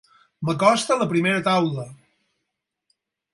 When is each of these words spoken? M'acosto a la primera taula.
M'acosto 0.47 0.95
a 0.95 0.97
la 1.01 1.07
primera 1.11 1.43
taula. 1.49 1.85